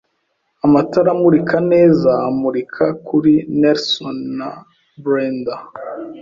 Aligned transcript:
amatara 0.65 1.09
amurika 1.17 1.57
neza 1.73 2.11
amurika 2.29 2.85
kuri 3.07 3.33
Nelson 3.59 4.17
na 4.37 4.49
Brendah 5.03 5.63